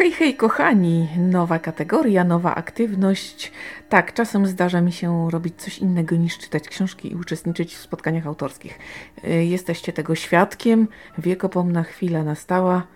[0.00, 1.08] Hej, hej, kochani!
[1.18, 3.52] Nowa kategoria, nowa aktywność.
[3.88, 8.26] Tak, czasem zdarza mi się robić coś innego niż czytać książki i uczestniczyć w spotkaniach
[8.26, 8.78] autorskich.
[9.24, 10.88] Y, jesteście tego świadkiem.
[11.18, 12.86] Wiekopomna chwila nastała.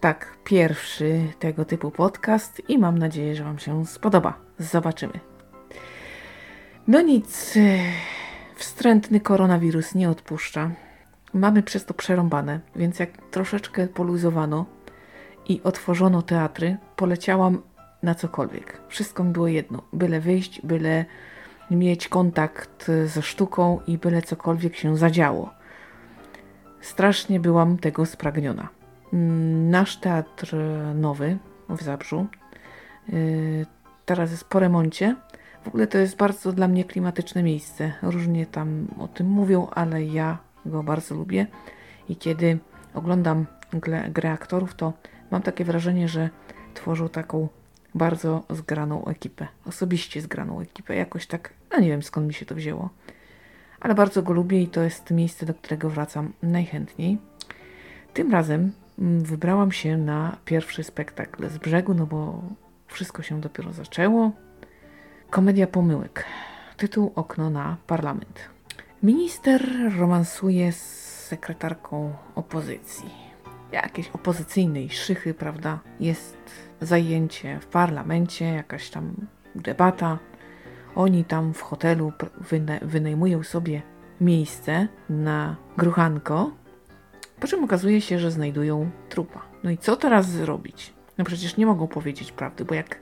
[0.00, 4.34] Tak, pierwszy tego typu podcast i mam nadzieję, że Wam się spodoba.
[4.58, 5.20] Zobaczymy.
[6.88, 7.78] No nic, y,
[8.56, 10.70] wstrętny koronawirus nie odpuszcza.
[11.34, 14.66] Mamy przez to przerąbane, więc jak troszeczkę poluzowano,
[15.48, 17.62] i otworzono teatry, poleciałam
[18.02, 18.80] na cokolwiek.
[18.88, 19.82] Wszystko mi było jedno.
[19.92, 21.04] Byle wyjść, byle
[21.70, 25.50] mieć kontakt ze sztuką i byle cokolwiek się zadziało.
[26.80, 28.68] Strasznie byłam tego spragniona.
[29.12, 30.56] Mm, nasz teatr
[30.94, 32.26] nowy w Zabrzu
[33.12, 33.66] y,
[34.06, 35.16] teraz jest po remoncie.
[35.64, 37.92] W ogóle to jest bardzo dla mnie klimatyczne miejsce.
[38.02, 41.46] Różnie tam o tym mówią, ale ja go bardzo lubię.
[42.08, 42.58] I kiedy
[42.94, 43.46] oglądam
[44.10, 44.92] grę aktorów, to
[45.32, 46.30] Mam takie wrażenie, że
[46.74, 47.48] tworzą taką
[47.94, 49.48] bardzo zgraną ekipę.
[49.66, 50.96] Osobiście zgraną ekipę.
[50.96, 52.90] Jakoś tak, no nie wiem skąd mi się to wzięło.
[53.80, 57.18] Ale bardzo go lubię i to jest miejsce, do którego wracam najchętniej.
[58.14, 62.42] Tym razem mm, wybrałam się na pierwszy spektakl z brzegu, no bo
[62.86, 64.32] wszystko się dopiero zaczęło.
[65.30, 66.24] Komedia pomyłek.
[66.76, 68.40] Tytuł Okno na parlament.
[69.02, 69.62] Minister
[69.98, 70.82] romansuje z
[71.26, 73.21] sekretarką opozycji
[73.72, 75.80] jakiejś opozycyjnej szychy, prawda?
[76.00, 76.36] Jest
[76.80, 79.14] zajęcie w parlamencie, jakaś tam
[79.54, 80.18] debata.
[80.94, 82.12] Oni tam w hotelu
[82.82, 83.82] wynajmują sobie
[84.20, 86.50] miejsce na gruchanko,
[87.40, 89.42] po czym okazuje się, że znajdują trupa.
[89.64, 90.94] No i co teraz zrobić?
[91.18, 92.98] No przecież nie mogą powiedzieć prawdy, bo jak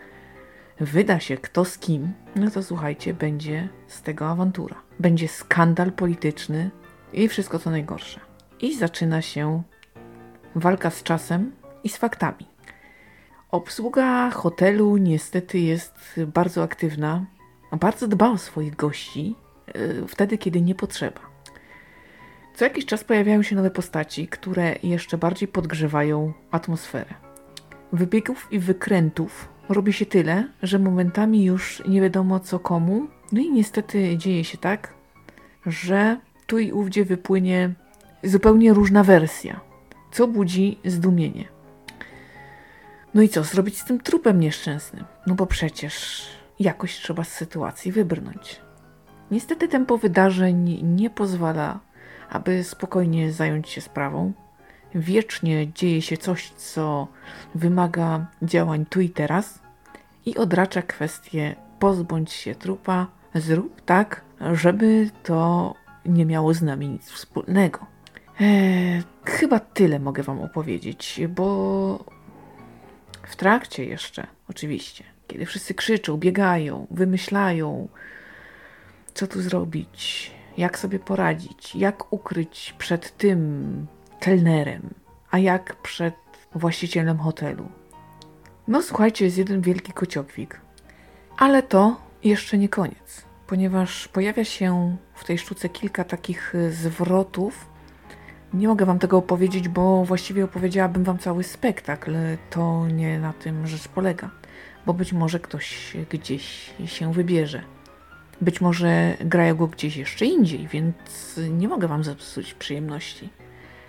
[0.80, 4.76] wyda się kto z kim, no to słuchajcie, będzie z tego awantura.
[5.00, 6.70] Będzie skandal polityczny
[7.12, 8.20] i wszystko co najgorsze.
[8.60, 9.62] I zaczyna się
[10.54, 11.52] walka z czasem
[11.84, 12.46] i z faktami.
[13.50, 17.26] Obsługa hotelu niestety jest bardzo aktywna,
[17.80, 19.34] bardzo dba o swoich gości,
[19.74, 21.20] yy, wtedy kiedy nie potrzeba.
[22.54, 27.14] Co jakiś czas pojawiają się nowe postaci, które jeszcze bardziej podgrzewają atmosferę.
[27.92, 33.50] Wybiegów i wykrętów robi się tyle, że momentami już nie wiadomo co komu, no i
[33.50, 34.94] niestety dzieje się tak,
[35.66, 36.16] że
[36.46, 37.74] tu i ówdzie wypłynie
[38.24, 39.69] zupełnie różna wersja
[40.12, 41.48] co budzi zdumienie.
[43.14, 45.04] No i co zrobić z tym trupem nieszczęsnym?
[45.26, 46.26] No bo przecież
[46.58, 48.60] jakoś trzeba z sytuacji wybrnąć.
[49.30, 51.80] Niestety tempo wydarzeń nie pozwala,
[52.30, 54.32] aby spokojnie zająć się sprawą.
[54.94, 57.08] Wiecznie dzieje się coś, co
[57.54, 59.58] wymaga działań tu i teraz
[60.26, 65.74] i odracza kwestię pozbądź się trupa, zrób tak, żeby to
[66.06, 67.86] nie miało z nami nic wspólnego.
[68.40, 72.04] Eee, chyba tyle mogę Wam opowiedzieć, bo
[73.22, 77.88] w trakcie jeszcze, oczywiście, kiedy wszyscy krzyczą, biegają, wymyślają,
[79.14, 83.86] co tu zrobić, jak sobie poradzić, jak ukryć przed tym
[84.20, 84.94] kelnerem,
[85.30, 86.14] a jak przed
[86.54, 87.68] właścicielem hotelu.
[88.68, 90.60] No słuchajcie, jest jeden wielki kociokwik.
[91.36, 97.70] Ale to jeszcze nie koniec, ponieważ pojawia się w tej sztuce kilka takich zwrotów,
[98.54, 102.12] nie mogę Wam tego opowiedzieć, bo właściwie opowiedziałabym Wam cały spektakl.
[102.50, 104.30] To nie na tym rzecz polega,
[104.86, 107.62] bo być może ktoś gdzieś się wybierze.
[108.40, 113.28] Być może grają go gdzieś jeszcze indziej, więc nie mogę Wam zepsuć przyjemności.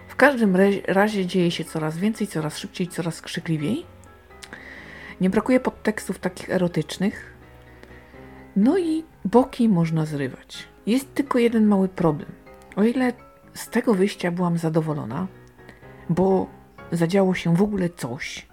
[0.08, 0.58] W każdym
[0.88, 3.86] razie dzieje się coraz więcej, coraz szybciej, coraz krzykliwiej.
[5.22, 7.34] Nie brakuje podtekstów takich erotycznych.
[8.56, 10.68] No i boki można zrywać.
[10.86, 12.32] Jest tylko jeden mały problem.
[12.76, 13.14] O ile
[13.54, 15.28] z tego wyjścia byłam zadowolona,
[16.10, 16.48] bo
[16.92, 18.48] zadziało się w ogóle coś.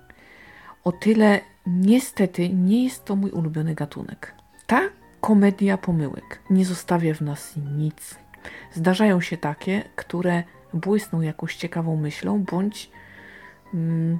[0.84, 4.34] O tyle niestety nie jest to mój ulubiony gatunek.
[4.66, 4.80] Ta
[5.20, 8.18] komedia pomyłek nie zostawia w nas nic.
[8.72, 10.42] Zdarzają się takie, które
[10.74, 12.90] błysną jakąś ciekawą myślą, bądź
[13.74, 14.18] mm,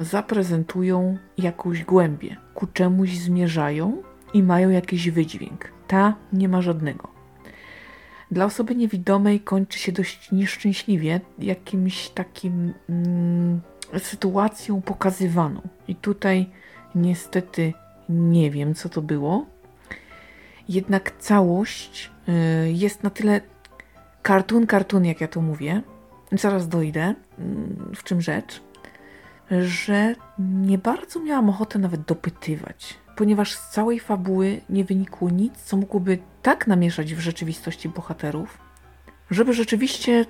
[0.00, 4.02] zaprezentują jakąś głębię, ku czemuś zmierzają
[4.34, 5.72] i mają jakiś wydźwięk.
[5.86, 7.17] Ta nie ma żadnego
[8.30, 13.60] dla osoby niewidomej kończy się dość nieszczęśliwie, jakimś takim mm,
[13.98, 15.60] sytuacją pokazywaną.
[15.88, 16.50] I tutaj
[16.94, 17.72] niestety
[18.08, 19.46] nie wiem, co to było.
[20.68, 23.40] Jednak całość y, jest na tyle
[24.22, 25.82] kartun, kartun, jak ja to mówię.
[26.32, 27.14] Zaraz dojdę,
[27.90, 28.62] y, w czym rzecz,
[29.60, 35.76] że nie bardzo miałam ochotę nawet dopytywać ponieważ z całej fabuły nie wynikło nic, co
[35.76, 38.58] mogłoby tak namieszać w rzeczywistości bohaterów,
[39.30, 40.26] żeby rzeczywiście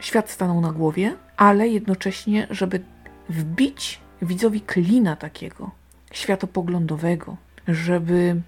[0.00, 2.80] świat stanął na głowie, ale jednocześnie, żeby
[3.28, 5.70] wbić widzowi klina takiego
[6.12, 7.36] światopoglądowego,
[7.68, 8.40] żeby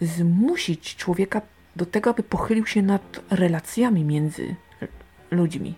[0.00, 1.42] zmusić człowieka
[1.76, 4.54] do tego, aby pochylił się nad relacjami między
[5.30, 5.74] ludźmi.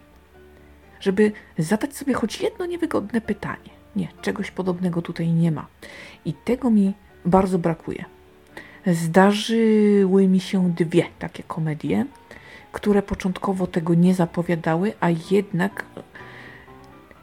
[1.00, 3.70] Żeby zadać sobie choć jedno niewygodne pytanie.
[3.96, 5.66] Nie, czegoś podobnego tutaj nie ma.
[6.24, 6.94] I tego mi
[7.24, 8.04] bardzo brakuje.
[8.86, 12.06] Zdarzyły mi się dwie takie komedie,
[12.72, 15.84] które początkowo tego nie zapowiadały, a jednak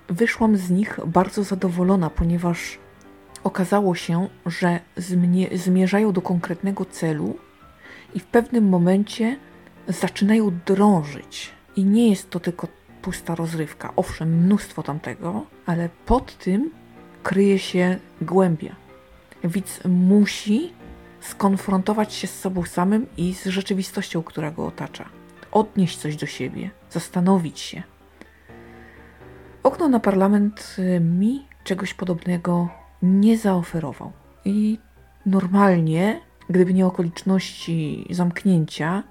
[0.08, 2.78] wyszłam z nich bardzo zadowolona, ponieważ
[3.44, 4.80] okazało się, że
[5.54, 7.38] zmierzają do konkretnego celu
[8.14, 9.38] i w pewnym momencie
[9.88, 11.52] zaczynają drążyć.
[11.76, 12.68] I nie jest to tylko
[13.02, 13.94] pusta rozrywka.
[13.96, 16.72] Owszem, mnóstwo tamtego, ale pod tym
[17.24, 18.76] kryje się głębia.
[19.44, 20.74] Widz musi
[21.20, 25.10] skonfrontować się z sobą samym i z rzeczywistością, która go otacza.
[25.52, 27.84] Odnieść coś do siebie, zastanowić się.
[29.64, 32.70] Okno na parlament y, mi czegoś podobnego
[33.02, 34.12] nie zaoferował.
[34.46, 34.80] I
[35.26, 39.04] normalnie, gdyby nie okoliczności zamknięcia,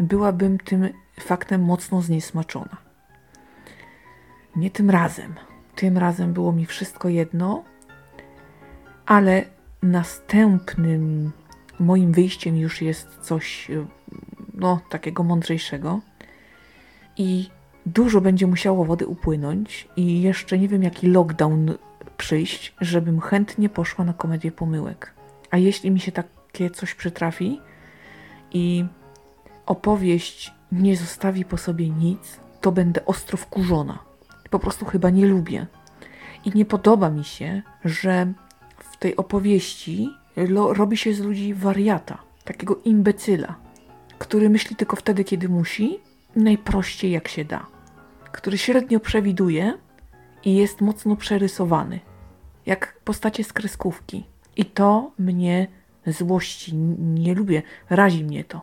[0.00, 0.88] byłabym tym
[1.20, 2.76] faktem mocno zniesmaczona.
[4.56, 5.34] Nie tym razem.
[5.74, 7.64] Tym razem było mi wszystko jedno,
[9.06, 9.53] ale
[9.84, 11.32] następnym
[11.80, 13.70] moim wyjściem już jest coś
[14.54, 16.00] no, takiego mądrzejszego.
[17.16, 17.50] I
[17.86, 21.74] dużo będzie musiało wody upłynąć, i jeszcze nie wiem, jaki lockdown
[22.16, 25.14] przyjść, żebym chętnie poszła na komedię pomyłek.
[25.50, 27.60] A jeśli mi się takie coś przytrafi
[28.52, 28.84] i
[29.66, 33.98] opowieść nie zostawi po sobie nic, to będę ostro wkurzona.
[34.50, 35.66] Po prostu chyba nie lubię.
[36.44, 38.32] I nie podoba mi się, że
[39.04, 40.10] tej opowieści
[40.72, 43.54] robi się z ludzi wariata, takiego imbecyla,
[44.18, 46.00] który myśli tylko wtedy, kiedy musi,
[46.36, 47.66] najprościej jak się da,
[48.32, 49.78] który średnio przewiduje
[50.44, 52.00] i jest mocno przerysowany,
[52.66, 54.24] jak postacie z kreskówki.
[54.56, 55.66] I to mnie
[56.06, 58.60] złości, nie lubię, razi mnie to.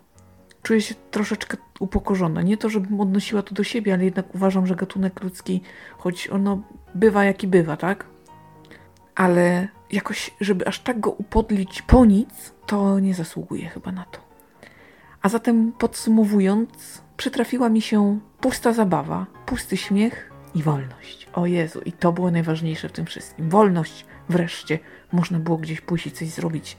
[0.64, 2.42] Czuję się troszeczkę upokorzona.
[2.42, 5.62] Nie to, żebym odnosiła to do siebie, ale jednak uważam, że gatunek ludzki,
[5.98, 6.62] choć ono
[6.96, 8.06] bywa jaki bywa, tak?
[9.16, 14.20] Ale jakoś, żeby aż tak go upodlić po nic, to nie zasługuje chyba na to.
[15.22, 21.28] A zatem podsumowując, przytrafiła mi się pusta zabawa, pusty śmiech i wolność.
[21.34, 23.50] O Jezu, i to było najważniejsze w tym wszystkim.
[23.50, 24.80] Wolność wreszcie.
[25.12, 26.78] Można było gdzieś pójść i coś zrobić.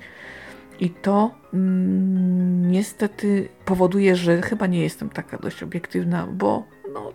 [0.80, 7.12] I to mm, niestety powoduje, że chyba nie jestem taka dość obiektywna, bo no,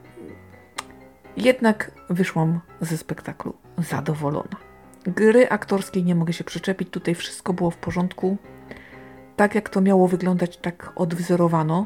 [1.37, 4.66] jednak wyszłam ze spektaklu zadowolona.
[5.07, 8.37] Gry aktorskiej nie mogę się przyczepić, tutaj wszystko było w porządku.
[9.35, 11.85] Tak jak to miało wyglądać, tak odwzorowano.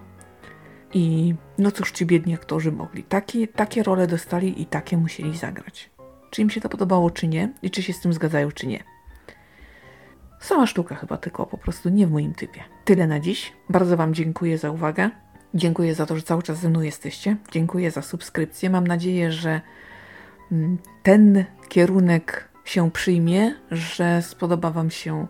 [0.94, 3.04] I no cóż ci biedni aktorzy mogli.
[3.04, 5.90] Takie, takie role dostali i takie musieli zagrać.
[6.30, 8.84] Czy im się to podobało, czy nie, i czy się z tym zgadzają, czy nie.
[10.40, 12.64] Sama sztuka chyba, tylko po prostu nie w moim typie.
[12.86, 13.54] Tyle na dziś.
[13.70, 15.10] Bardzo Wam dziękuję za uwagę.
[15.54, 17.38] Dziękuję za to, że cały czas ze mną jesteście.
[17.52, 18.70] Dziękuję za subskrypcję.
[18.70, 19.62] Mam nadzieję, że
[20.52, 25.28] mm, ten kierunek się przyjmie, że spodoba Wam się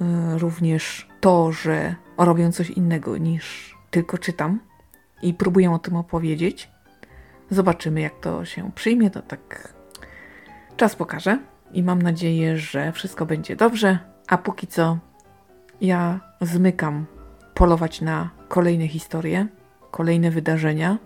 [0.00, 4.60] y, również to, że robię coś innego niż tylko czytam
[5.22, 6.70] i próbuję o tym opowiedzieć.
[7.50, 9.10] Zobaczymy, jak to się przyjmie.
[9.10, 9.74] To tak
[10.76, 11.38] czas pokaże
[11.72, 13.98] i mam nadzieję, że wszystko będzie dobrze.
[14.28, 14.98] A póki co
[15.80, 17.06] ja zmykam
[17.54, 19.46] polować na kolejne historie,
[19.90, 20.98] kolejne wydarzenia.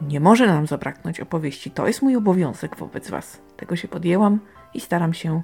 [0.00, 1.70] Nie może nam zabraknąć opowieści.
[1.70, 3.40] To jest mój obowiązek wobec Was.
[3.56, 4.38] Tego się podjęłam
[4.74, 5.42] i staram się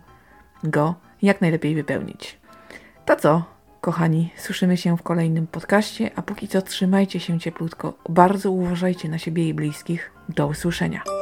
[0.64, 2.38] go jak najlepiej wypełnić.
[3.06, 3.44] To co,
[3.80, 7.94] kochani, słyszymy się w kolejnym podcaście, a póki co trzymajcie się cieplutko.
[8.08, 10.12] Bardzo uważajcie na siebie i bliskich.
[10.28, 11.15] Do usłyszenia.